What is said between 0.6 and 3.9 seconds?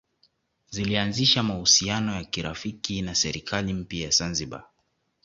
Zilianzisha mahusiano ya kirafiki na serikali